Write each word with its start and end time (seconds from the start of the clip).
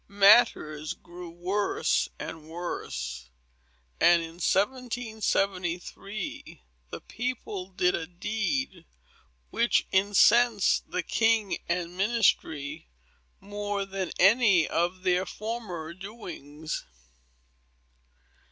Matters 0.07 0.95
grew 0.95 1.29
worse 1.29 2.09
and 2.17 2.49
worse; 2.49 3.29
and 3.99 4.23
in 4.23 4.39
1773, 4.43 6.63
the 6.89 7.01
people 7.01 7.67
did 7.69 7.93
a 7.93 8.07
deed, 8.07 8.87
which 9.51 9.85
incensed 9.91 10.89
the 10.89 11.03
king 11.03 11.59
and 11.69 11.95
ministry 11.97 12.87
more 13.39 13.85
than 13.85 14.09
any 14.17 14.67
of 14.67 15.03
their 15.03 15.27
former 15.27 15.93
doings." 15.93 16.83